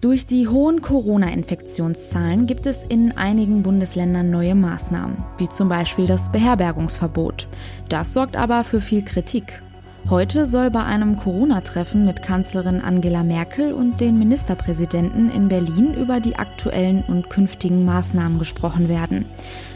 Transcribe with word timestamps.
Durch 0.00 0.26
die 0.26 0.46
hohen 0.46 0.80
Corona-Infektionszahlen 0.80 2.46
gibt 2.46 2.66
es 2.66 2.84
in 2.84 3.16
einigen 3.16 3.64
Bundesländern 3.64 4.30
neue 4.30 4.54
Maßnahmen, 4.54 5.24
wie 5.38 5.48
zum 5.48 5.68
Beispiel 5.68 6.06
das 6.06 6.30
Beherbergungsverbot. 6.30 7.48
Das 7.88 8.14
sorgt 8.14 8.36
aber 8.36 8.62
für 8.62 8.80
viel 8.80 9.04
Kritik. 9.04 9.60
Heute 10.08 10.46
soll 10.46 10.70
bei 10.70 10.84
einem 10.84 11.16
Corona-Treffen 11.16 12.04
mit 12.04 12.22
Kanzlerin 12.22 12.80
Angela 12.80 13.24
Merkel 13.24 13.72
und 13.72 14.00
den 14.00 14.20
Ministerpräsidenten 14.20 15.30
in 15.30 15.48
Berlin 15.48 15.94
über 15.94 16.20
die 16.20 16.36
aktuellen 16.36 17.02
und 17.02 17.28
künftigen 17.28 17.84
Maßnahmen 17.84 18.38
gesprochen 18.38 18.88
werden. 18.88 19.24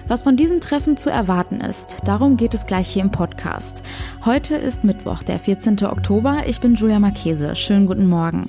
Was 0.07 0.23
von 0.23 0.37
diesem 0.37 0.61
Treffen 0.61 0.97
zu 0.97 1.11
erwarten 1.11 1.61
ist, 1.61 2.03
darum 2.05 2.37
geht 2.37 2.55
es 2.55 2.67
gleich 2.67 2.89
hier 2.89 3.03
im 3.03 3.11
Podcast. 3.11 3.83
Heute 4.25 4.55
ist 4.55 4.85
Mittwoch, 4.85 5.25
der 5.25 5.41
14. 5.41 5.85
Oktober. 5.85 6.45
Ich 6.47 6.61
bin 6.61 6.77
Julia 6.77 7.01
Marchese. 7.01 7.57
Schönen 7.57 7.87
guten 7.87 8.07
Morgen. 8.07 8.49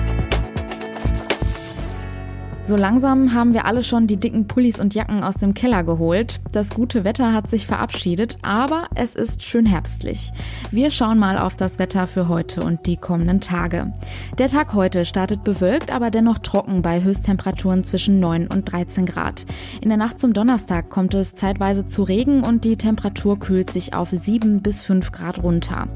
So 2.71 2.77
langsam 2.77 3.33
haben 3.33 3.53
wir 3.53 3.65
alle 3.65 3.83
schon 3.83 4.07
die 4.07 4.15
dicken 4.15 4.47
Pullis 4.47 4.79
und 4.79 4.95
Jacken 4.95 5.25
aus 5.25 5.35
dem 5.35 5.53
Keller 5.53 5.83
geholt. 5.83 6.39
Das 6.53 6.69
gute 6.69 7.03
Wetter 7.03 7.33
hat 7.33 7.49
sich 7.49 7.67
verabschiedet, 7.67 8.37
aber 8.43 8.85
es 8.95 9.13
ist 9.13 9.43
schön 9.43 9.65
herbstlich. 9.65 10.31
Wir 10.71 10.89
schauen 10.89 11.19
mal 11.19 11.37
auf 11.37 11.57
das 11.57 11.79
Wetter 11.79 12.07
für 12.07 12.29
heute 12.29 12.63
und 12.63 12.85
die 12.85 12.95
kommenden 12.95 13.41
Tage. 13.41 13.91
Der 14.37 14.47
Tag 14.47 14.73
heute 14.73 15.03
startet 15.03 15.43
bewölkt, 15.43 15.91
aber 15.91 16.11
dennoch 16.11 16.37
trocken 16.37 16.81
bei 16.81 17.03
Höchsttemperaturen 17.03 17.83
zwischen 17.83 18.21
9 18.21 18.47
und 18.47 18.71
13 18.71 19.05
Grad. 19.05 19.45
In 19.81 19.89
der 19.89 19.97
Nacht 19.97 20.17
zum 20.17 20.31
Donnerstag 20.31 20.89
kommt 20.89 21.13
es 21.13 21.35
zeitweise 21.35 21.85
zu 21.85 22.03
Regen 22.03 22.41
und 22.41 22.63
die 22.63 22.77
Temperatur 22.77 23.37
kühlt 23.37 23.69
sich 23.69 23.93
auf 23.95 24.11
7 24.11 24.61
bis 24.61 24.85
5 24.85 25.11
Grad 25.11 25.43
runter. 25.43 25.89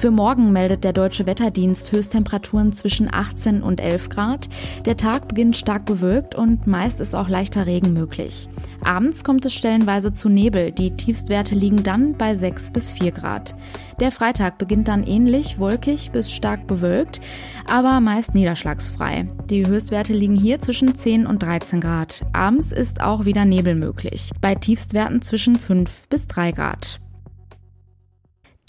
Für 0.00 0.12
morgen 0.12 0.52
meldet 0.52 0.84
der 0.84 0.92
Deutsche 0.92 1.26
Wetterdienst 1.26 1.90
Höchsttemperaturen 1.90 2.72
zwischen 2.72 3.12
18 3.12 3.64
und 3.64 3.80
11 3.80 4.10
Grad. 4.10 4.48
Der 4.84 4.96
Tag 4.96 5.26
beginnt 5.26 5.56
stark 5.56 5.86
bewölkt 5.86 6.19
bewölkt 6.20 6.34
und 6.34 6.66
meist 6.66 7.00
ist 7.00 7.14
auch 7.14 7.28
leichter 7.28 7.66
Regen 7.66 7.92
möglich. 7.92 8.48
Abends 8.84 9.24
kommt 9.24 9.44
es 9.46 9.54
stellenweise 9.54 10.12
zu 10.12 10.28
Nebel. 10.28 10.72
Die 10.72 10.96
Tiefstwerte 10.96 11.54
liegen 11.54 11.82
dann 11.82 12.14
bei 12.14 12.34
6 12.34 12.72
bis 12.72 12.90
4 12.90 13.12
Grad. 13.12 13.54
Der 14.00 14.12
Freitag 14.12 14.58
beginnt 14.58 14.88
dann 14.88 15.04
ähnlich 15.04 15.58
wolkig 15.58 16.10
bis 16.10 16.30
stark 16.30 16.66
bewölkt, 16.66 17.20
aber 17.66 18.00
meist 18.00 18.34
niederschlagsfrei. 18.34 19.28
Die 19.48 19.66
Höchstwerte 19.66 20.12
liegen 20.12 20.36
hier 20.36 20.58
zwischen 20.60 20.94
10 20.94 21.26
und 21.26 21.42
13 21.42 21.80
Grad. 21.80 22.24
Abends 22.32 22.72
ist 22.72 23.00
auch 23.00 23.24
wieder 23.24 23.44
Nebel 23.44 23.74
möglich. 23.74 24.30
Bei 24.40 24.54
Tiefstwerten 24.54 25.22
zwischen 25.22 25.56
5 25.56 26.08
bis 26.08 26.26
3 26.26 26.52
Grad. 26.52 27.00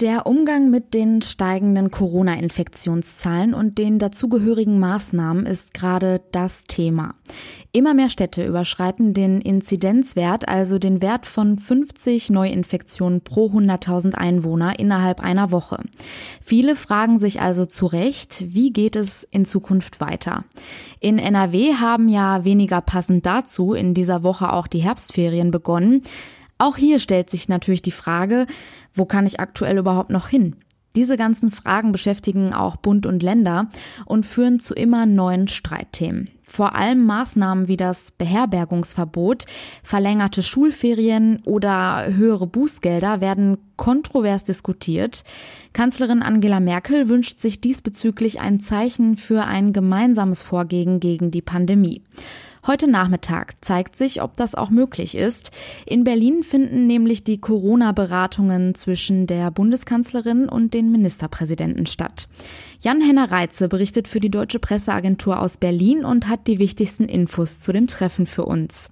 Der 0.02 0.26
Umgang 0.26 0.72
mit 0.72 0.96
den 0.96 1.22
steigenden 1.22 1.92
Corona-Infektionszahlen 1.92 3.54
und 3.54 3.78
den 3.78 4.00
dazugehörigen 4.00 4.80
Maßnahmen 4.80 5.46
ist 5.46 5.76
gerade 5.76 6.24
das 6.32 6.64
Thema. 6.64 7.14
Immer 7.72 7.94
mehr 7.94 8.10
Städte 8.10 8.44
überschreiten 8.44 9.14
den 9.14 9.42
Inzidenzwert, 9.42 10.50
also 10.50 10.80
den 10.80 11.04
Wert 11.04 11.28
von 11.28 11.60
50 11.60 12.32
Neuinfektionen 12.32 13.22
pro 13.22 13.52
100.000 13.52 14.16
Einwohner 14.16 14.80
innerhalb 14.80 15.20
einer 15.20 15.52
Woche. 15.52 15.84
Viele 16.42 16.76
fragen 16.76 17.20
sich 17.20 17.40
also 17.40 17.68
zu 17.68 17.86
Recht, 17.86 18.46
wie 18.48 18.74
geht 18.74 18.96
es 18.96 19.24
in 19.24 19.46
Zukunft 19.46 20.02
weiter? 20.02 20.46
In 21.00 21.20
NRW 21.20 21.76
haben 21.76 22.10
ja 22.10 22.44
weniger 22.44 22.82
passend 22.82 23.28
dazu 23.28 23.76
in 23.76 23.94
dieser 23.94 24.24
Woche 24.24 24.52
auch 24.52 24.66
die 24.66 24.80
Herbstferien 24.80 25.52
begonnen. 25.52 26.02
Auch 26.62 26.78
hier 26.78 27.00
stellt 27.00 27.28
sich 27.28 27.50
natürlich 27.50 27.82
die 27.82 27.90
Frage, 27.90 28.46
wo 28.94 29.06
kann 29.06 29.26
ich 29.26 29.40
aktuell 29.40 29.80
überhaupt 29.80 30.12
noch 30.12 30.28
hin? 30.28 30.58
Diese 30.96 31.18
ganzen 31.18 31.50
Fragen 31.50 31.92
beschäftigen 31.92 32.54
auch 32.54 32.76
Bund 32.76 33.08
und 33.08 33.24
Länder 33.24 33.70
und 34.06 34.28
führen 34.28 34.60
zu 34.60 34.76
immer 34.76 35.08
neuen 35.08 35.48
Streitthemen. 35.48 36.30
Vor 36.44 36.76
allem 36.76 37.04
Maßnahmen 37.04 37.68
wie 37.68 37.78
das 37.78 38.12
Beherbergungsverbot, 38.12 39.46
verlängerte 39.82 40.44
Schulferien 40.44 41.42
oder 41.46 42.14
höhere 42.14 42.46
Bußgelder 42.46 43.22
werden 43.22 43.58
kontrovers 43.76 44.44
diskutiert. 44.44 45.24
Kanzlerin 45.74 46.22
Angela 46.22 46.60
Merkel 46.60 47.10
wünscht 47.10 47.40
sich 47.40 47.60
diesbezüglich 47.60 48.40
ein 48.40 48.60
Zeichen 48.60 49.18
für 49.18 49.46
ein 49.46 49.74
gemeinsames 49.74 50.44
Vorgehen 50.44 51.00
gegen 51.00 51.32
die 51.32 51.42
Pandemie. 51.42 52.04
Heute 52.68 52.88
Nachmittag 52.88 53.56
zeigt 53.62 53.96
sich, 53.96 54.22
ob 54.22 54.38
das 54.38 54.54
auch 54.54 54.70
möglich 54.70 55.16
ist. 55.16 55.50
In 55.88 56.04
Berlin 56.04 56.44
finden 56.44 56.86
nämlich 56.86 57.24
die 57.24 57.42
Corona-Beratungen 57.42 58.76
zwischen 58.76 59.26
der 59.26 59.50
Bundeskanzlerin 59.50 60.48
und 60.48 60.76
den 60.76 60.92
Ministerpräsidenten 60.92 61.88
statt. 61.88 62.28
Jan-Henner 62.82 63.32
Reitze 63.32 63.68
berichtet 63.68 64.08
für 64.08 64.20
die 64.20 64.30
Deutsche 64.30 64.60
Presseagentur 64.60 65.40
aus 65.40 65.58
Berlin 65.58 66.06
und 66.06 66.28
hat 66.28 66.46
die 66.46 66.60
wichtigsten 66.60 67.06
Infos 67.06 67.60
zu 67.60 67.74
dem 67.74 67.88
Treffen 67.88 68.28
für 68.28 68.46
uns. 68.46 68.92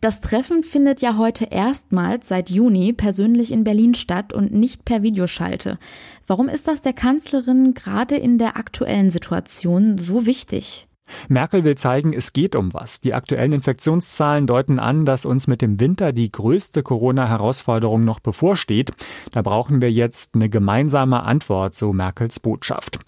Das 0.00 0.20
Treffen 0.20 0.62
findet 0.62 1.00
ja 1.00 1.16
heute 1.16 1.46
erstmals 1.46 2.28
seit 2.28 2.50
Juni 2.50 2.92
persönlich 2.92 3.52
in 3.52 3.64
Berlin 3.64 3.94
statt 3.94 4.32
und 4.32 4.52
nicht 4.52 4.84
per 4.84 5.02
Videoschalte. 5.02 5.78
Warum 6.26 6.48
ist 6.48 6.68
das 6.68 6.82
der 6.82 6.92
Kanzlerin 6.92 7.72
gerade 7.72 8.16
in 8.16 8.38
der 8.38 8.56
aktuellen 8.56 9.10
Situation 9.10 9.98
so 9.98 10.26
wichtig? 10.26 10.87
Merkel 11.28 11.64
will 11.64 11.76
zeigen, 11.76 12.12
es 12.12 12.32
geht 12.32 12.54
um 12.54 12.72
was. 12.74 13.00
Die 13.00 13.14
aktuellen 13.14 13.52
Infektionszahlen 13.52 14.46
deuten 14.46 14.78
an, 14.78 15.04
dass 15.04 15.24
uns 15.24 15.46
mit 15.46 15.62
dem 15.62 15.80
Winter 15.80 16.12
die 16.12 16.30
größte 16.30 16.82
Corona-Herausforderung 16.82 18.04
noch 18.04 18.20
bevorsteht. 18.20 18.92
Da 19.32 19.42
brauchen 19.42 19.80
wir 19.80 19.90
jetzt 19.90 20.34
eine 20.34 20.48
gemeinsame 20.48 21.22
Antwort, 21.22 21.74
so 21.74 21.92
Merkels 21.92 22.40
Botschaft. 22.40 23.00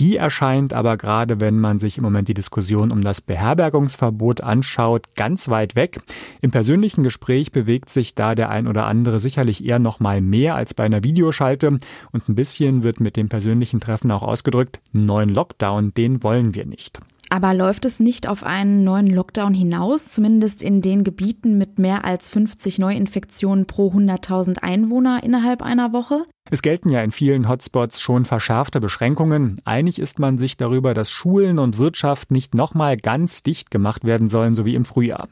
Die 0.00 0.16
erscheint 0.16 0.72
aber 0.72 0.96
gerade, 0.96 1.40
wenn 1.40 1.58
man 1.58 1.78
sich 1.78 1.98
im 1.98 2.04
Moment 2.04 2.26
die 2.28 2.34
Diskussion 2.34 2.90
um 2.90 3.02
das 3.02 3.20
Beherbergungsverbot 3.20 4.40
anschaut, 4.40 5.14
ganz 5.14 5.48
weit 5.48 5.76
weg. 5.76 6.00
Im 6.40 6.50
persönlichen 6.50 7.02
Gespräch 7.02 7.52
bewegt 7.52 7.90
sich 7.90 8.14
da 8.14 8.34
der 8.34 8.48
ein 8.48 8.66
oder 8.66 8.86
andere 8.86 9.20
sicherlich 9.20 9.62
eher 9.62 9.78
noch 9.78 10.00
mal 10.00 10.22
mehr 10.22 10.54
als 10.54 10.72
bei 10.72 10.84
einer 10.84 11.04
Videoschalte 11.04 11.78
und 12.12 12.28
ein 12.30 12.34
bisschen 12.34 12.82
wird 12.82 13.00
mit 13.00 13.16
dem 13.16 13.28
persönlichen 13.28 13.80
Treffen 13.80 14.10
auch 14.10 14.22
ausgedrückt, 14.22 14.80
neuen 14.92 15.28
Lockdown, 15.28 15.92
den 15.92 16.22
wollen 16.22 16.54
wir 16.54 16.64
nicht. 16.64 17.00
Aber 17.32 17.54
läuft 17.54 17.84
es 17.84 18.00
nicht 18.00 18.26
auf 18.26 18.42
einen 18.42 18.82
neuen 18.82 19.06
Lockdown 19.06 19.54
hinaus, 19.54 20.08
zumindest 20.10 20.62
in 20.62 20.82
den 20.82 21.04
Gebieten 21.04 21.58
mit 21.58 21.78
mehr 21.78 22.04
als 22.04 22.28
50 22.28 22.80
Neuinfektionen 22.80 23.66
pro 23.66 23.92
100.000 23.92 24.58
Einwohner 24.58 25.22
innerhalb 25.22 25.62
einer 25.62 25.92
Woche? 25.92 26.26
Es 26.52 26.62
gelten 26.62 26.88
ja 26.88 27.00
in 27.00 27.12
vielen 27.12 27.48
Hotspots 27.48 28.00
schon 28.00 28.24
verschärfte 28.24 28.80
Beschränkungen. 28.80 29.60
Einig 29.64 30.00
ist 30.00 30.18
man 30.18 30.36
sich 30.36 30.56
darüber, 30.56 30.94
dass 30.94 31.08
Schulen 31.08 31.60
und 31.60 31.78
Wirtschaft 31.78 32.32
nicht 32.32 32.56
nochmal 32.56 32.96
ganz 32.96 33.44
dicht 33.44 33.70
gemacht 33.70 34.04
werden 34.04 34.28
sollen, 34.28 34.56
so 34.56 34.64
wie 34.64 34.74
im 34.74 34.84
Frühjahr. 34.84 35.28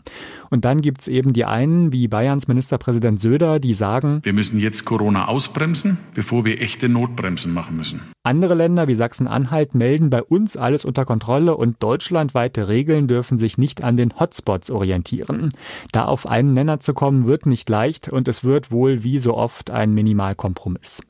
Und 0.48 0.64
dann 0.64 0.80
gibt's 0.80 1.08
eben 1.08 1.32
die 1.32 1.44
einen, 1.44 1.92
wie 1.92 2.06
Bayerns 2.06 2.46
Ministerpräsident 2.46 3.18
Söder, 3.18 3.58
die 3.58 3.74
sagen, 3.74 4.20
wir 4.22 4.32
müssen 4.32 4.60
jetzt 4.60 4.84
Corona 4.84 5.26
ausbremsen, 5.26 5.98
bevor 6.14 6.44
wir 6.44 6.60
echte 6.62 6.88
Notbremsen 6.88 7.52
machen 7.52 7.76
müssen. 7.76 8.00
Andere 8.22 8.54
Länder 8.54 8.86
wie 8.86 8.94
Sachsen-Anhalt 8.94 9.74
melden 9.74 10.10
bei 10.10 10.22
uns 10.22 10.56
alles 10.56 10.84
unter 10.84 11.04
Kontrolle 11.04 11.56
und 11.56 11.82
deutschlandweite 11.82 12.68
Regeln 12.68 13.08
dürfen 13.08 13.38
sich 13.38 13.58
nicht 13.58 13.82
an 13.82 13.96
den 13.96 14.20
Hotspots 14.20 14.70
orientieren. 14.70 15.50
Da 15.90 16.04
auf 16.04 16.28
einen 16.28 16.54
Nenner 16.54 16.78
zu 16.78 16.94
kommen, 16.94 17.26
wird 17.26 17.46
nicht 17.46 17.68
leicht 17.68 18.08
und 18.08 18.28
es 18.28 18.44
wird 18.44 18.70
wohl 18.70 19.02
wie 19.02 19.18
so 19.18 19.34
oft 19.34 19.70
ein 19.70 19.94
Minimalkompromiss. 19.94 21.02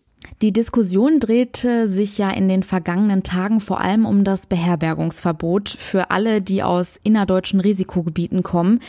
Die 0.43 0.53
Diskussion 0.53 1.21
drehte 1.21 1.89
sich 1.89 2.19
ja 2.19 2.31
in 2.31 2.49
den 2.49 2.63
vergangenen 2.63 3.23
Tagen 3.23 3.61
vor 3.61 3.81
allem 3.81 4.07
um 4.07 4.25
das 4.25 4.47
Beherbergungsverbot 4.47 5.69
für 5.69 6.11
alle, 6.11 6.41
die 6.41 6.63
aus 6.63 7.01
innerdeutschen 7.03 7.61
Risikogebieten 7.61 8.43
kommen. 8.43 8.81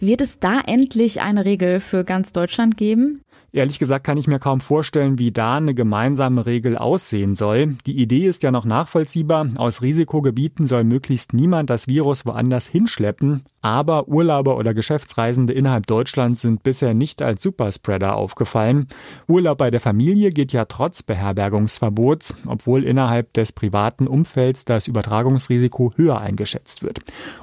Wird 0.00 0.20
es 0.20 0.38
da 0.38 0.60
endlich 0.60 1.20
eine 1.20 1.44
Regel 1.44 1.80
für 1.80 2.04
ganz 2.04 2.32
Deutschland 2.32 2.76
geben? 2.76 3.22
Ehrlich 3.50 3.78
gesagt 3.78 4.04
kann 4.04 4.18
ich 4.18 4.28
mir 4.28 4.38
kaum 4.38 4.60
vorstellen, 4.60 5.18
wie 5.18 5.32
da 5.32 5.56
eine 5.56 5.74
gemeinsame 5.74 6.44
Regel 6.44 6.76
aussehen 6.76 7.34
soll. 7.34 7.76
Die 7.86 7.98
Idee 7.98 8.26
ist 8.26 8.42
ja 8.42 8.50
noch 8.50 8.66
nachvollziehbar. 8.66 9.48
Aus 9.56 9.80
Risikogebieten 9.80 10.66
soll 10.66 10.84
möglichst 10.84 11.32
niemand 11.32 11.70
das 11.70 11.88
Virus 11.88 12.26
woanders 12.26 12.66
hinschleppen. 12.66 13.42
Aber 13.62 14.06
Urlauber 14.06 14.58
oder 14.58 14.74
Geschäftsreisende 14.74 15.54
innerhalb 15.54 15.86
Deutschlands 15.86 16.42
sind 16.42 16.62
bisher 16.62 16.92
nicht 16.92 17.22
als 17.22 17.42
Superspreader 17.42 18.16
aufgefallen. 18.16 18.88
Urlaub 19.26 19.58
bei 19.58 19.70
der 19.70 19.80
Familie 19.80 20.30
geht 20.30 20.52
ja 20.52 20.66
trotz 20.66 21.02
Beherbergungsverbots, 21.02 22.34
obwohl 22.46 22.84
innerhalb 22.84 23.32
des 23.32 23.52
privaten 23.52 24.06
Umfelds 24.06 24.66
das 24.66 24.86
Übertragungsrisiko 24.88 25.92
höher 25.96 26.20
eingeschätzt 26.20 26.82
wird. 26.82 27.00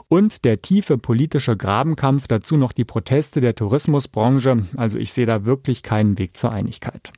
Und 0.08 0.46
der 0.46 0.62
tiefe 0.62 1.00
politische 1.00 1.58
Grabenkampf, 1.58 2.28
dazu 2.28 2.58
noch 2.58 2.74
die 2.74 2.86
Proteste 2.86 3.42
der 3.42 3.56
Tourismusbranche. 3.56 4.60
Also 4.78 5.00
ich 5.00 5.12
sehe 5.12 5.26
da 5.26 5.46
wirklich 5.46 5.82
keinen 5.82 6.05
keinen 6.06 6.18
Weg 6.20 6.38
zur 6.38 6.52
Einigkeit. 6.52 7.12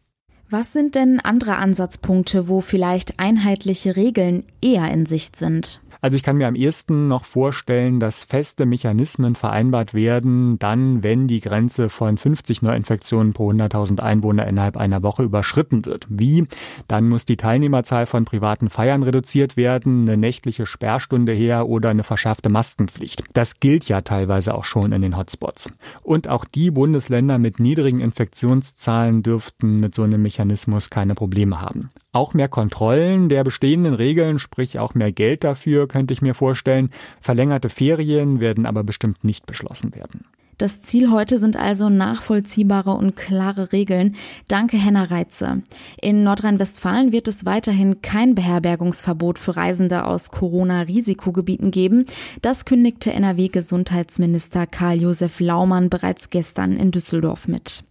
Was 0.49 0.71
sind 0.71 0.95
denn 0.95 1.19
andere 1.19 1.57
Ansatzpunkte, 1.57 2.47
wo 2.47 2.61
vielleicht 2.61 3.19
einheitliche 3.19 3.97
Regeln 3.97 4.45
eher 4.61 4.89
in 4.91 5.05
Sicht 5.05 5.35
sind? 5.35 5.81
Also 6.01 6.17
ich 6.17 6.23
kann 6.23 6.37
mir 6.37 6.47
am 6.47 6.55
ehesten 6.55 7.07
noch 7.07 7.25
vorstellen, 7.25 7.99
dass 7.99 8.23
feste 8.23 8.65
Mechanismen 8.65 9.35
vereinbart 9.35 9.93
werden, 9.93 10.59
dann, 10.59 11.03
wenn 11.03 11.27
die 11.27 11.41
Grenze 11.41 11.89
von 11.89 12.17
50 12.17 12.61
Neuinfektionen 12.61 13.33
pro 13.33 13.51
100.000 13.51 13.99
Einwohner 13.99 14.47
innerhalb 14.47 14.77
einer 14.77 15.03
Woche 15.03 15.23
überschritten 15.23 15.85
wird. 15.85 16.07
Wie? 16.09 16.47
Dann 16.87 17.09
muss 17.09 17.25
die 17.25 17.37
Teilnehmerzahl 17.37 18.05
von 18.05 18.25
privaten 18.25 18.69
Feiern 18.69 19.03
reduziert 19.03 19.57
werden, 19.57 20.03
eine 20.03 20.17
nächtliche 20.17 20.65
Sperrstunde 20.65 21.33
her 21.33 21.67
oder 21.67 21.89
eine 21.89 22.03
verschärfte 22.03 22.49
Maskenpflicht. 22.49 23.23
Das 23.33 23.59
gilt 23.59 23.87
ja 23.87 24.01
teilweise 24.01 24.53
auch 24.53 24.65
schon 24.65 24.91
in 24.91 25.01
den 25.01 25.17
Hotspots. 25.17 25.71
Und 26.03 26.27
auch 26.27 26.45
die 26.45 26.71
Bundesländer 26.71 27.37
mit 27.37 27.59
niedrigen 27.59 27.99
Infektionszahlen 27.99 29.23
dürften 29.23 29.79
mit 29.79 29.95
so 29.95 30.03
einem 30.03 30.21
Mechanismus 30.21 30.89
keine 30.89 31.15
Probleme 31.15 31.61
haben. 31.61 31.89
Auch 32.13 32.33
mehr 32.33 32.47
Kontrollen 32.47 33.29
der 33.29 33.43
bestehenden 33.43 33.93
Regeln, 33.93 34.39
sprich 34.39 34.79
auch 34.79 34.95
mehr 34.95 35.11
Geld 35.11 35.43
dafür, 35.43 35.87
könnte 35.87 36.13
ich 36.13 36.21
mir 36.21 36.33
vorstellen. 36.33 36.89
Verlängerte 37.21 37.69
Ferien 37.69 38.39
werden 38.39 38.65
aber 38.65 38.83
bestimmt 38.83 39.23
nicht 39.23 39.45
beschlossen 39.45 39.93
werden. 39.93 40.25
Das 40.57 40.81
Ziel 40.81 41.11
heute 41.11 41.37
sind 41.37 41.55
also 41.55 41.87
nachvollziehbare 41.87 42.91
und 42.91 43.15
klare 43.15 43.71
Regeln. 43.71 44.15
Danke, 44.47 44.77
Henna 44.77 45.03
Reitze. 45.03 45.61
In 46.01 46.23
Nordrhein-Westfalen 46.23 47.11
wird 47.11 47.27
es 47.27 47.45
weiterhin 47.45 48.01
kein 48.01 48.33
Beherbergungsverbot 48.33 49.37
für 49.37 49.55
Reisende 49.55 50.05
aus 50.05 50.31
Corona-Risikogebieten 50.31 51.69
geben. 51.69 52.05
Das 52.41 52.65
kündigte 52.65 53.13
NRW-Gesundheitsminister 53.13 54.65
Karl-Josef 54.65 55.39
Laumann 55.39 55.91
bereits 55.91 56.31
gestern 56.31 56.75
in 56.75 56.89
Düsseldorf 56.89 57.47
mit. 57.47 57.83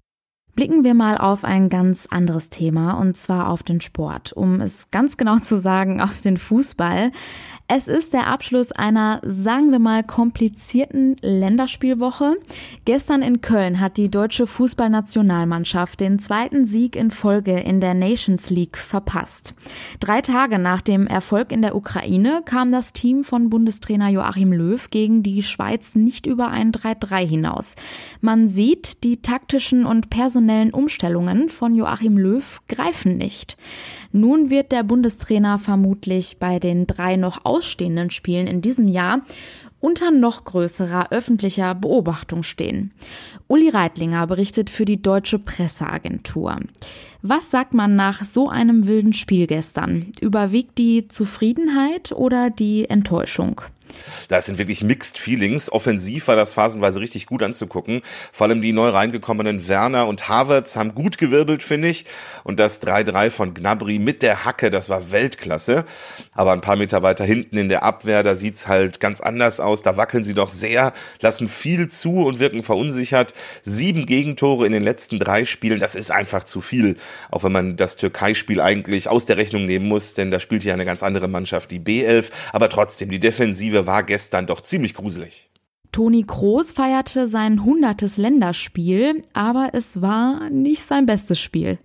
Blicken 0.57 0.85
wir 0.85 0.95
mal 0.95 1.19
auf 1.19 1.45
ein 1.45 1.69
ganz 1.69 2.07
anderes 2.07 2.49
Thema 2.49 2.93
und 2.93 3.15
zwar 3.15 3.51
auf 3.51 3.63
den 3.63 3.83
Sport. 3.83 4.33
Um 4.33 4.63
es 4.63 4.91
ganz 4.91 5.19
genau 5.19 5.39
zu 5.39 5.61
sagen, 5.61 6.01
auf 6.01 6.23
den 6.23 6.39
Fußball. 6.39 7.13
Es 7.69 7.89
ist 7.89 8.13
der 8.13 8.29
Abschluss 8.29 8.71
einer, 8.71 9.21
sagen 9.25 9.73
wir 9.73 9.81
mal, 9.81 10.05
komplizierten 10.05 11.17
Länderspielwoche. 11.21 12.37
Gestern 12.85 13.23
in 13.23 13.41
Köln 13.41 13.81
hat 13.81 13.97
die 13.97 14.09
deutsche 14.09 14.47
Fußballnationalmannschaft 14.47 15.99
den 15.99 16.21
zweiten 16.21 16.65
Sieg 16.65 16.95
in 16.95 17.11
Folge 17.11 17.59
in 17.59 17.81
der 17.81 17.95
Nations 17.95 18.51
League 18.51 18.79
verpasst. 18.79 19.55
Drei 19.99 20.21
Tage 20.21 20.61
nach 20.61 20.81
dem 20.81 21.09
Erfolg 21.09 21.51
in 21.51 21.61
der 21.61 21.75
Ukraine 21.75 22.43
kam 22.45 22.71
das 22.71 22.93
Team 22.93 23.25
von 23.25 23.51
Bundestrainer 23.51 24.11
Joachim 24.11 24.53
Löw 24.53 24.89
gegen 24.91 25.25
die 25.25 25.43
Schweiz 25.43 25.97
nicht 25.97 26.27
über 26.27 26.49
ein 26.49 26.71
3-3 26.71 27.27
hinaus. 27.27 27.75
Man 28.21 28.47
sieht, 28.47 29.03
die 29.03 29.21
taktischen 29.23 29.85
und 29.85 30.09
personellen 30.09 30.46
Umstellungen 30.73 31.49
von 31.49 31.75
Joachim 31.75 32.17
Löw 32.17 32.61
greifen 32.69 33.17
nicht. 33.17 33.57
Nun 34.13 34.51
wird 34.51 34.73
der 34.73 34.83
Bundestrainer 34.83 35.59
vermutlich 35.59 36.39
bei 36.39 36.59
den 36.59 36.87
drei 36.87 37.17
noch 37.17 37.45
ausstehenden 37.45 38.11
Spielen 38.11 38.47
in 38.47 38.63
diesem 38.63 38.89
Jahr 38.89 39.23
unter 39.81 40.11
noch 40.11 40.45
größerer 40.45 41.13
öffentlicher 41.13 41.75
Beobachtung 41.75 42.43
stehen. 42.43 42.93
Uli 43.47 43.69
Reitlinger 43.69 44.27
berichtet 44.27 44.71
für 44.71 44.85
die 44.85 45.01
Deutsche 45.01 45.39
Presseagentur. 45.39 46.57
Was 47.23 47.51
sagt 47.51 47.75
man 47.75 47.95
nach 47.95 48.25
so 48.25 48.49
einem 48.49 48.87
wilden 48.87 49.13
Spiel 49.13 49.47
gestern? 49.47 50.13
Überwiegt 50.21 50.79
die 50.79 51.09
Zufriedenheit 51.09 52.13
oder 52.13 52.51
die 52.51 52.89
Enttäuschung? 52.89 53.61
Das 54.29 54.47
sind 54.47 54.59
wirklich 54.59 54.83
Mixed 54.83 55.19
Feelings. 55.19 55.71
Offensiv 55.71 56.29
war 56.29 56.37
das 56.37 56.55
phasenweise 56.55 57.01
richtig 57.01 57.27
gut 57.27 57.43
anzugucken. 57.43 58.03
Vor 58.33 58.47
allem 58.47 58.61
die 58.61 58.73
neu 58.73 58.89
reingekommenen 58.89 59.69
Werner 59.69 60.07
und 60.07 60.29
Havertz 60.29 60.77
haben 60.77 60.95
gut 60.95 61.19
gewirbelt, 61.19 61.63
finde 61.63 61.89
ich. 61.89 62.05
Und 62.45 62.61
das 62.61 62.83
3-3 62.83 63.31
von 63.31 63.55
Gnabry 63.55 63.99
mit 63.99 64.23
der 64.23 64.45
Hacke, 64.45 64.71
das 64.71 64.89
war 64.89 65.11
Weltklasse. 65.13 65.85
Aber 66.33 66.53
ein 66.53 66.61
paar 66.61 66.77
Meter 66.77 67.03
weiter 67.03 67.25
hinten 67.25 67.59
in 67.59 67.69
der 67.69 67.83
Abwehr, 67.83 68.23
da 68.23 68.35
sieht's 68.35 68.69
halt 68.69 69.01
ganz 69.01 69.21
anders 69.21 69.61
aus. 69.61 69.83
Da 69.83 69.97
wackeln 69.97 70.25
sie 70.25 70.35
doch 70.35 70.51
sehr, 70.51 70.93
lassen 71.21 71.49
viel 71.49 71.89
zu 71.89 72.25
und 72.25 72.39
wirken 72.39 72.63
verunsichert. 72.63 73.35
Sieben 73.63 74.07
Gegentore 74.07 74.67
in 74.67 74.73
den 74.73 74.83
letzten 74.83 75.19
drei 75.19 75.45
Spielen, 75.45 75.81
das 75.81 75.95
ist 75.95 76.11
einfach 76.11 76.45
zu 76.45 76.61
viel. 76.61 76.97
Auch 77.31 77.45
wenn 77.45 77.53
man 77.53 77.77
das 77.77 77.97
Türkei-Spiel 77.97 78.61
eigentlich 78.61 79.09
aus 79.09 79.27
der 79.27 79.37
Rechnung 79.37 79.67
nehmen 79.67 79.87
muss, 79.87 80.15
denn 80.15 80.31
da 80.31 80.41
spielt 80.41 80.65
ja 80.65 80.75
eine 80.75 80.85
ganz 80.85 81.03
andere 81.03 81.29
Mannschaft, 81.29 81.71
die 81.71 81.81
B11. 81.81 82.31
Aber 82.53 82.69
trotzdem, 82.69 83.11
die 83.11 83.21
Defensive 83.21 83.76
war 83.85 84.05
gestern 84.05 84.47
doch 84.47 84.61
ziemlich 84.61 84.95
gruselig. 84.95 85.51
Toni 85.91 86.23
Kroos 86.25 86.71
feierte 86.73 87.27
sein 87.27 87.65
hundertes 87.65 88.17
Länderspiel, 88.17 89.23
aber 89.33 89.71
es 89.73 90.01
war 90.01 90.49
nicht 90.51 90.83
sein 90.83 91.05
bestes 91.07 91.41
Spiel. 91.41 91.79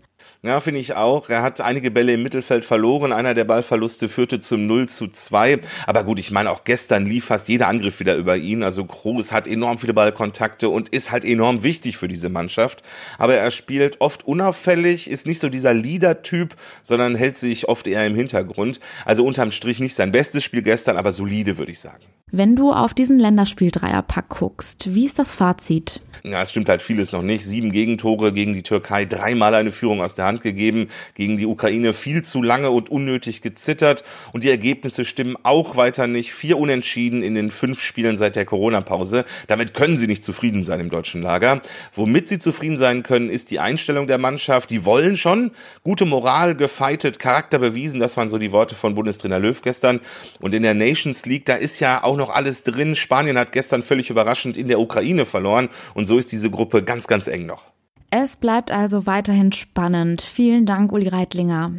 Ja, 0.44 0.60
finde 0.60 0.80
ich 0.80 0.96
auch. 0.96 1.30
Er 1.30 1.44
hat 1.44 1.62
einige 1.62 1.92
Bälle 1.92 2.14
im 2.14 2.24
Mittelfeld 2.24 2.66
verloren. 2.66 3.14
Einer 3.14 3.36
der 3.36 3.44
Ballverluste 3.44 4.10
führte 4.10 4.40
zum 4.40 4.66
0 4.66 4.90
zu 4.90 5.08
2. 5.08 5.60
Aber 5.86 6.04
gut, 6.04 6.18
ich 6.18 6.32
meine, 6.32 6.50
auch 6.50 6.64
gestern 6.64 7.06
lief 7.06 7.26
fast 7.26 7.48
jeder 7.48 7.68
Angriff 7.68 8.00
wieder 8.00 8.16
über 8.16 8.38
ihn. 8.38 8.64
Also 8.64 8.86
Kroos 8.86 9.32
hat 9.32 9.48
enorm 9.48 9.78
viele 9.78 9.94
Ballkontakte 9.94 10.70
und 10.70 10.90
ist 10.90 11.12
halt 11.12 11.26
enorm 11.26 11.62
wichtig 11.62 11.96
für 11.98 12.08
diese 12.08 12.30
Mannschaft. 12.30 12.82
Aber 13.20 13.36
er 13.36 13.52
spielt 13.52 14.02
oft 14.02 14.26
unauffällig, 14.26 15.12
ist 15.12 15.28
nicht 15.28 15.38
so 15.40 15.48
dieser 15.48 15.76
Leader-Typ, 15.76 16.56
sondern 16.82 17.14
hält 17.14 17.38
sich 17.38 17.70
oft 17.70 17.86
eher 17.86 18.08
im 18.08 18.16
Hintergrund. 18.16 18.80
Also 19.06 19.24
unterm 19.24 19.52
Strich 19.52 19.80
nicht 19.80 19.94
sein 19.94 20.12
bestes 20.12 20.44
Spiel 20.44 20.64
gestern, 20.64 20.98
aber 20.98 21.12
solide, 21.12 21.60
würde 21.60 21.72
ich 21.72 21.80
sagen. 21.80 22.02
Wenn 22.34 22.56
du 22.56 22.72
auf 22.72 22.94
diesen 22.94 23.20
Länderspiel-Dreierpack 23.20 24.30
guckst, 24.30 24.96
wie 24.96 25.04
ist 25.04 25.20
das 25.20 25.34
Fazit? 25.34 26.00
Ja, 26.24 26.44
es 26.44 26.52
stimmt 26.52 26.70
halt 26.70 26.84
vieles 26.84 27.12
noch 27.14 27.24
nicht. 27.24 27.44
Sieben 27.44 27.72
Gegentore 27.72 28.32
gegen 28.32 28.54
die 28.54 28.62
Türkei, 28.62 29.06
dreimal 29.06 29.56
eine 29.56 29.72
Führung 29.72 30.02
aus 30.02 30.14
der 30.14 30.26
Hand 30.26 30.42
gegeben, 30.42 30.90
gegen 31.16 31.38
die 31.38 31.48
Ukraine 31.48 31.94
viel 31.94 32.22
zu 32.22 32.44
lange 32.44 32.70
und 32.70 32.90
unnötig 32.90 33.42
gezittert 33.42 34.04
und 34.32 34.44
die 34.44 34.50
Ergebnisse 34.50 35.04
stimmen 35.04 35.36
auch 35.42 35.78
weiter 35.78 36.06
nicht. 36.06 36.32
Vier 36.32 36.60
Unentschieden 36.60 37.24
in 37.24 37.34
den 37.34 37.50
fünf 37.50 37.82
Spielen 37.82 38.18
seit 38.18 38.36
der 38.36 38.46
Corona-Pause. 38.46 39.26
Damit 39.48 39.74
können 39.74 39.98
sie 39.98 40.06
nicht 40.06 40.24
zufrieden 40.24 40.64
sein 40.64 40.80
im 40.80 40.90
deutschen 40.90 41.24
Lager. 41.24 41.62
Womit 41.94 42.28
sie 42.28 42.38
zufrieden 42.38 42.78
sein 42.78 43.02
können, 43.02 43.32
ist 43.32 43.50
die 43.50 43.60
Einstellung 43.60 44.06
der 44.06 44.20
Mannschaft. 44.20 44.70
Die 44.70 44.86
wollen 44.86 45.18
schon 45.18 45.52
gute 45.84 46.06
Moral, 46.06 46.56
gefeitet, 46.56 47.18
Charakter 47.18 47.58
bewiesen. 47.58 48.00
Das 48.00 48.16
waren 48.16 48.30
so 48.30 48.38
die 48.38 48.52
Worte 48.52 48.76
von 48.76 48.94
Bundestrainer 48.94 49.40
Löw 49.40 49.60
gestern. 49.60 50.00
Und 50.40 50.54
in 50.54 50.62
der 50.62 50.76
Nations 50.76 51.26
League, 51.26 51.46
da 51.46 51.56
ist 51.56 51.80
ja 51.80 52.04
auch 52.04 52.16
noch 52.22 52.30
alles 52.30 52.64
drin. 52.64 52.96
Spanien 52.96 53.38
hat 53.38 53.52
gestern 53.52 53.84
völlig 53.84 54.10
überraschend 54.10 54.58
in 54.58 54.70
der 54.70 54.80
Ukraine 54.80 55.26
verloren 55.26 55.70
und 55.94 56.06
so 56.06 56.18
ist 56.18 56.32
diese 56.32 56.50
Gruppe 56.50 56.84
ganz, 56.84 57.08
ganz 57.08 57.28
eng 57.28 57.46
noch. 57.46 57.66
Es 58.12 58.38
bleibt 58.38 58.72
also 58.72 59.06
weiterhin 59.06 59.52
spannend. 59.54 60.22
Vielen 60.22 60.66
Dank, 60.66 60.92
Uli 60.92 61.08
Reitlinger. 61.08 61.72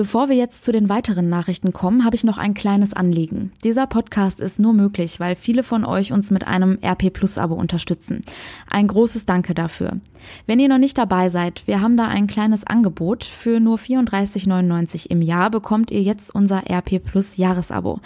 Bevor 0.00 0.30
wir 0.30 0.36
jetzt 0.36 0.64
zu 0.64 0.72
den 0.72 0.88
weiteren 0.88 1.28
Nachrichten 1.28 1.74
kommen, 1.74 2.06
habe 2.06 2.16
ich 2.16 2.24
noch 2.24 2.38
ein 2.38 2.54
kleines 2.54 2.94
Anliegen. 2.94 3.52
Dieser 3.64 3.86
Podcast 3.86 4.40
ist 4.40 4.58
nur 4.58 4.72
möglich, 4.72 5.20
weil 5.20 5.36
viele 5.36 5.62
von 5.62 5.84
euch 5.84 6.10
uns 6.10 6.30
mit 6.30 6.46
einem 6.46 6.78
RP 6.82 7.12
Plus 7.12 7.36
Abo 7.36 7.54
unterstützen. 7.54 8.22
Ein 8.66 8.86
großes 8.86 9.26
Danke 9.26 9.52
dafür. 9.52 9.98
Wenn 10.46 10.58
ihr 10.58 10.70
noch 10.70 10.78
nicht 10.78 10.96
dabei 10.96 11.28
seid, 11.28 11.66
wir 11.66 11.82
haben 11.82 11.98
da 11.98 12.08
ein 12.08 12.28
kleines 12.28 12.66
Angebot. 12.66 13.24
Für 13.24 13.60
nur 13.60 13.76
34,99 13.76 15.10
im 15.10 15.20
Jahr 15.20 15.50
bekommt 15.50 15.90
ihr 15.90 16.00
jetzt 16.00 16.34
unser 16.34 16.62
RP 16.70 17.04
Plus 17.04 17.36
Jahresabo. 17.36 18.00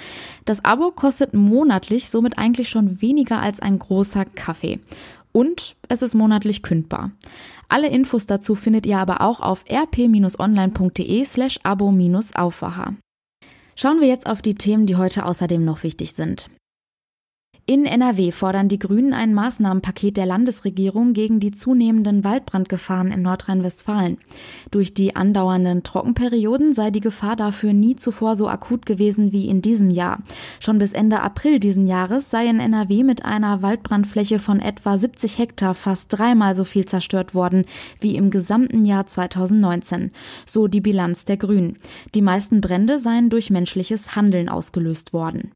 Das 0.47 0.65
Abo 0.65 0.91
kostet 0.91 1.33
monatlich 1.33 2.09
somit 2.09 2.39
eigentlich 2.39 2.71
schon 2.71 3.03
weniger 3.03 3.41
als 3.41 3.61
ein 3.61 3.79
großer 3.79 4.25
Kaffee. 4.25 4.81
Und 5.37 5.77
es 5.89 6.03
ist 6.03 6.15
monatlich 6.15 6.63
kündbar. 6.63 7.11
Alle 7.69 7.89
Infos 7.89 8.27
dazu 8.27 8.55
findet 8.55 8.87
ihr 8.87 8.99
aber 8.99 9.21
auch 9.21 9.41
auf 9.41 9.65
rp-online.de 9.69 11.25
slash 11.25 11.59
abo-aufwacher. 11.65 12.95
Schauen 13.75 14.01
wir 14.01 14.07
jetzt 14.07 14.29
auf 14.29 14.43
die 14.43 14.55
Themen, 14.55 14.87
die 14.87 14.95
heute 14.95 15.27
außerdem 15.27 15.65
noch 15.65 15.83
wichtig 15.83 16.13
sind. 16.13 16.51
In 17.67 17.87
NRW 17.87 18.31
fordern 18.31 18.69
die 18.69 18.79
Grünen 18.79 19.15
ein 19.15 19.33
Maßnahmenpaket 19.33 20.19
der 20.19 20.27
Landesregierung 20.27 21.15
gegen 21.15 21.41
die 21.41 21.51
zunehmenden 21.51 22.23
Waldbrandgefahren 22.23 23.11
in 23.11 23.23
Nordrhein-Westfalen. 23.23 24.19
Durch 24.71 24.93
die 24.93 25.17
andauernden 25.17 25.83
Trockenperioden 25.83 26.75
sei 26.75 26.91
die 26.91 27.01
Gefahr 27.01 27.37
dafür 27.37 27.73
nie 27.73 27.97
zuvor 27.97 28.37
so 28.37 28.49
akut 28.49 28.85
gewesen 28.85 29.33
wie 29.33 29.49
in 29.49 29.63
diesem 29.63 29.89
Jahr. 29.89 30.23
Schon 30.61 30.77
bis 30.77 30.93
Ende 30.93 31.23
April 31.23 31.59
diesen 31.59 31.87
Jahres 31.87 32.29
sei 32.29 32.49
in 32.49 32.61
NRW 32.61 33.03
mit 33.03 33.25
einer 33.25 33.63
Waldbrandfläche 33.63 34.41
von 34.41 34.61
etwa 34.61 34.99
70 34.99 35.39
Hektar 35.39 35.75
fast 35.75 36.13
dreimal 36.13 36.55
so 36.55 36.65
viel 36.65 36.85
zerstört 36.85 37.35
worden 37.35 37.65
wie 37.99 38.17
im 38.17 38.31
gesamten 38.31 38.85
Jahr 38.85 39.07
2019. 39.07 40.11
So 40.45 40.69
die 40.69 40.83
Bilanz 40.83 41.25
der 41.25 41.39
Grünen. 41.39 41.79
Die 42.15 42.21
meisten 42.21 42.61
Brände 42.61 42.99
seien 42.99 43.31
durch 43.31 43.49
menschliches 43.49 44.17
Handeln 44.17 44.51
ausgelöst 44.51 45.15
worden. 45.15 45.53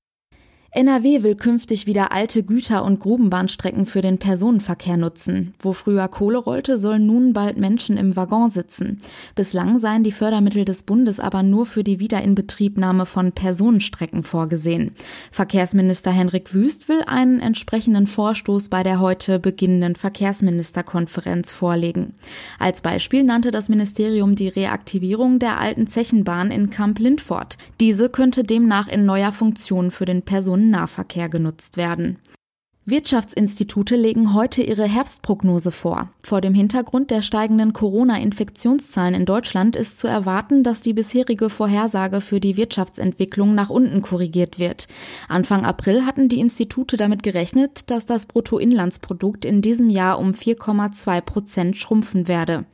NRW 0.71 1.23
will 1.23 1.35
künftig 1.35 1.87
wieder 1.87 2.13
alte 2.13 2.43
Güter- 2.43 2.85
und 2.85 3.01
Grubenbahnstrecken 3.01 3.87
für 3.87 4.03
den 4.03 4.19
Personenverkehr 4.19 4.99
nutzen. 4.99 5.55
Wo 5.61 5.73
früher 5.73 6.09
Kohle 6.09 6.37
rollte, 6.37 6.77
sollen 6.77 7.07
nun 7.07 7.33
bald 7.33 7.57
Menschen 7.57 7.97
im 7.97 8.17
Waggon 8.17 8.51
sitzen. 8.51 8.99
Bislang 9.35 9.79
seien 9.79 10.05
die 10.05 10.13
Fördermittel 10.13 10.67
des 10.67 10.83
Bundes 10.83 11.21
aber 11.21 11.43
nur 11.43 11.65
für 11.65 11.83
die 11.85 12.01
Wiederinbetriebnahme 12.01 13.07
von 13.07 13.33
Personenstrecken 13.33 14.23
vorgesehen. 14.23 14.91
Verkehrsminister 15.33 16.11
Henrik 16.11 16.53
Wüst 16.53 16.91
will 16.91 17.01
einen 17.07 17.41
entsprechenden 17.41 18.07
Vorstoß 18.07 18.69
bei 18.69 18.83
der 18.83 19.01
heute 19.01 19.39
beginnenden 19.39 19.97
Verkehrsministerkonferenz 19.97 21.51
vorlegen. 21.51 22.13
Als 22.59 22.83
Beispiel 22.83 23.25
nannte 23.25 23.53
das 23.53 23.71
Ministerium 23.71 24.35
die 24.35 24.49
Reaktivierung 24.49 25.39
der 25.39 25.59
alten 25.59 25.87
Zechenbahn 25.87 26.51
in 26.51 26.69
Kamp-Lindfort. 26.69 27.57
Diese 27.81 28.11
könnte 28.11 28.45
demnach 28.45 28.89
in 28.89 29.07
neuer 29.07 29.33
Funktion 29.33 29.91
für 29.91 30.05
den 30.05 30.21
Personen 30.21 30.59
Personennahverkehr 30.69 31.29
genutzt 31.29 31.77
werden. 31.77 32.19
Wirtschaftsinstitute 32.85 33.97
legen 33.97 34.33
heute 34.33 34.63
ihre 34.63 34.85
Herbstprognose 34.85 35.71
vor. 35.71 36.09
Vor 36.23 36.41
dem 36.41 36.55
Hintergrund 36.55 37.11
der 37.11 37.21
steigenden 37.21 37.75
Corona-Infektionszahlen 37.75 39.13
in 39.13 39.27
Deutschland 39.27 39.77
ist 39.77 40.01
zu 40.01 40.09
erwarten, 40.09 40.63
dass 40.63 40.81
die 40.81 40.95
bisherige 40.95 41.51
Vorhersage 41.51 42.23
für 42.23 42.41
die 42.41 42.57
Wirtschaftsentwicklung 42.57 43.55
nach 43.55 43.69
unten 43.69 44.01
korrigiert 44.01 44.59
wird. 44.59 44.89
Anfang 45.29 45.67
April 45.67 46.07
hatten 46.07 46.31
die 46.31 46.41
Institute 46.41 46.97
damit 46.97 47.23
gerechnet, 47.23 47.91
dass 47.91 48.07
das 48.07 48.25
Bruttoinlandsprodukt 48.25 49.45
in 49.45 49.61
diesem 49.61 49.91
Jahr 49.91 50.19
um 50.19 50.31
4,2 50.31 51.21
Prozent 51.21 51.77
schrumpfen 51.77 52.27
werde. 52.27 52.65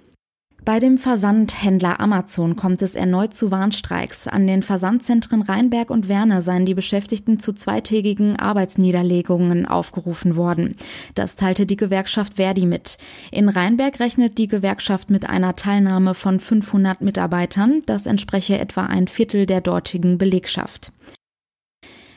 Bei 0.65 0.81
dem 0.81 0.97
Versandhändler 0.97 2.01
Amazon 2.01 2.57
kommt 2.57 2.81
es 2.81 2.95
erneut 2.95 3.35
zu 3.35 3.51
Warnstreiks. 3.51 4.27
An 4.27 4.47
den 4.47 4.63
Versandzentren 4.63 5.43
Rheinberg 5.43 5.91
und 5.91 6.09
Werner 6.09 6.41
seien 6.41 6.65
die 6.65 6.73
Beschäftigten 6.73 7.39
zu 7.39 7.53
zweitägigen 7.53 8.37
Arbeitsniederlegungen 8.39 9.67
aufgerufen 9.67 10.37
worden. 10.37 10.77
Das 11.15 11.37
teilte 11.37 11.67
die 11.67 11.77
Gewerkschaft 11.77 12.35
Verdi 12.37 12.65
mit. 12.65 12.97
In 13.31 13.51
Rheinberg 13.51 14.01
rechnet 14.01 14.39
die 14.39 14.49
Gewerkschaft 14.49 15.11
mit 15.11 15.29
einer 15.29 15.55
Teilnahme 15.55 16.15
von 16.15 16.41
500 16.41 17.03
Mitarbeitern. 17.03 17.83
Das 17.85 18.07
entspreche 18.07 18.59
etwa 18.59 18.87
ein 18.87 19.07
Viertel 19.07 19.45
der 19.45 19.61
dortigen 19.61 20.17
Belegschaft. 20.17 20.94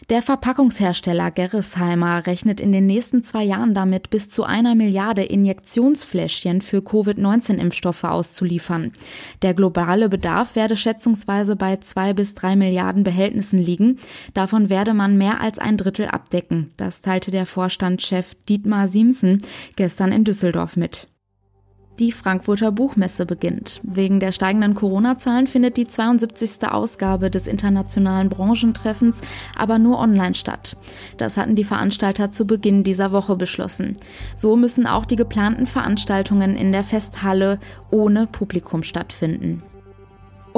Der 0.10 0.22
Verpackungshersteller 0.22 1.32
Gerresheimer 1.32 2.26
rechnet 2.28 2.62
in 2.62 2.72
den 2.72 2.86
nächsten 2.86 3.24
zwei 3.24 3.44
Jahren 3.44 3.74
damit, 3.74 4.10
bis 4.10 4.30
zu 4.30 4.46
einer 4.46 4.74
Milliarde 4.74 5.24
Injektionsfläschchen 5.24 6.62
für 6.62 6.82
Covid-19-Impfstoffe 6.82 8.06
auszuliefern. 8.06 8.94
Der 9.42 9.54
globale 9.54 10.08
Bedarf 10.08 10.56
werde 10.56 10.78
schätzungsweise 10.78 11.58
bei 11.58 11.76
zwei 11.78 12.14
bis 12.14 12.36
drei 12.36 12.56
Milliarden 12.56 13.04
Behältnissen 13.04 13.60
liegen. 13.60 14.00
Davon 14.34 14.70
werde 14.70 14.94
man 14.94 15.18
mehr 15.18 15.42
als 15.42 15.60
ein 15.60 15.76
Drittel 15.76 16.08
abdecken. 16.08 16.70
Das 16.78 17.02
teilte 17.02 17.32
der 17.32 17.46
Vorstandschef 17.46 18.34
Dietmar 18.48 18.88
Siemsen 18.88 19.40
gestern 19.76 20.14
in 20.14 20.24
Düsseldorf 20.24 20.78
mit. 20.78 21.10
Die 22.00 22.12
Frankfurter 22.12 22.72
Buchmesse 22.72 23.25
beginnt. 23.25 23.82
Wegen 23.82 24.20
der 24.20 24.32
steigenden 24.32 24.75
Corona-Zahlen 24.75 25.48
findet 25.48 25.77
die 25.77 25.88
72. 25.88 26.70
Ausgabe 26.70 27.32
des 27.32 27.48
internationalen 27.48 28.30
Branchentreffens 28.30 29.22
aber 29.56 29.80
nur 29.80 29.98
online 29.98 30.36
statt. 30.36 30.77
Das 31.18 31.38
hatten 31.38 31.56
die 31.56 31.63
Veranstalter 31.63 32.30
zu 32.30 32.46
Beginn 32.46 32.84
dieser 32.84 33.12
Woche 33.12 33.36
beschlossen. 33.36 33.94
So 34.36 34.56
müssen 34.56 34.86
auch 34.86 35.06
die 35.06 35.16
geplanten 35.16 35.66
Veranstaltungen 35.66 36.56
in 36.56 36.72
der 36.72 36.84
Festhalle 36.84 37.60
ohne 37.89 38.27
Publikum 38.27 38.84
stattfinden. 38.84 39.63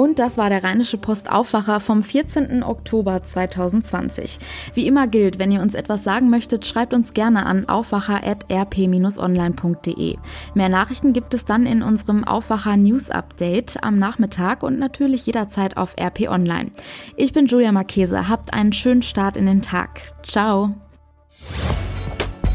Und 0.00 0.18
das 0.18 0.38
war 0.38 0.48
der 0.48 0.64
Rheinische 0.64 0.96
Post 0.96 1.30
Aufwacher 1.30 1.78
vom 1.78 2.02
14. 2.02 2.62
Oktober 2.62 3.22
2020. 3.22 4.38
Wie 4.72 4.86
immer 4.86 5.06
gilt, 5.06 5.38
wenn 5.38 5.52
ihr 5.52 5.60
uns 5.60 5.74
etwas 5.74 6.04
sagen 6.04 6.30
möchtet, 6.30 6.66
schreibt 6.66 6.94
uns 6.94 7.12
gerne 7.12 7.44
an 7.44 7.68
aufwacher.rp-online.de. 7.68 10.16
Mehr 10.54 10.68
Nachrichten 10.70 11.12
gibt 11.12 11.34
es 11.34 11.44
dann 11.44 11.66
in 11.66 11.82
unserem 11.82 12.24
Aufwacher 12.24 12.78
News 12.78 13.10
Update 13.10 13.84
am 13.84 13.98
Nachmittag 13.98 14.62
und 14.62 14.78
natürlich 14.78 15.26
jederzeit 15.26 15.76
auf 15.76 15.94
RP 16.00 16.30
Online. 16.30 16.70
Ich 17.16 17.34
bin 17.34 17.44
Julia 17.44 17.70
Marchese. 17.70 18.26
Habt 18.26 18.54
einen 18.54 18.72
schönen 18.72 19.02
Start 19.02 19.36
in 19.36 19.44
den 19.44 19.60
Tag. 19.60 20.00
Ciao. 20.22 20.70